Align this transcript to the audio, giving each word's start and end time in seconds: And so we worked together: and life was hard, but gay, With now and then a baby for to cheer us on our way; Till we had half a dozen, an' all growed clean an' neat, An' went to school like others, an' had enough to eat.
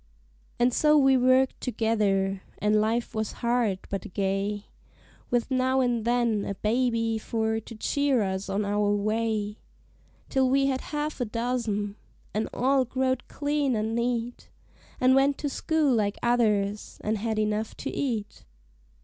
And 0.57 0.73
so 0.73 0.97
we 0.97 1.15
worked 1.15 1.61
together: 1.61 2.41
and 2.57 2.81
life 2.81 3.13
was 3.13 3.33
hard, 3.33 3.77
but 3.91 4.11
gay, 4.15 4.65
With 5.29 5.51
now 5.51 5.79
and 5.79 6.05
then 6.05 6.43
a 6.43 6.55
baby 6.55 7.19
for 7.19 7.59
to 7.59 7.75
cheer 7.75 8.23
us 8.23 8.49
on 8.49 8.65
our 8.65 8.89
way; 8.95 9.59
Till 10.27 10.49
we 10.49 10.65
had 10.65 10.81
half 10.81 11.21
a 11.21 11.25
dozen, 11.25 11.97
an' 12.33 12.49
all 12.51 12.83
growed 12.83 13.27
clean 13.27 13.75
an' 13.75 13.93
neat, 13.93 14.49
An' 14.99 15.13
went 15.13 15.37
to 15.37 15.49
school 15.49 15.93
like 15.93 16.17
others, 16.23 16.97
an' 17.03 17.17
had 17.17 17.37
enough 17.37 17.77
to 17.77 17.91
eat. 17.91 18.43